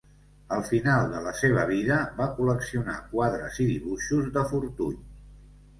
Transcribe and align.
Al 0.53 0.63
final 0.69 1.11
de 1.11 1.19
la 1.25 1.33
seva 1.41 1.65
vida 1.73 1.99
va 2.23 2.29
col·leccionar 2.39 2.99
quadres 3.13 3.61
i 3.67 3.71
dibuixos 3.75 4.35
de 4.39 4.49
Fortuny. 4.55 5.03